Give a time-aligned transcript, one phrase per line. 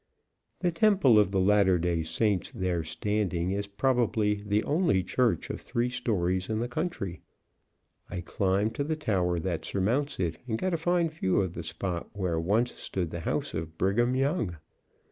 [0.61, 5.61] The Temple of the Latter Day Saints there standing, is probably the only church of
[5.61, 7.21] three stories in the country.
[8.09, 11.63] I climbed to the tower that surmounts it, and got a fine view of the
[11.63, 14.57] spot where once stood the house of Brigham Young.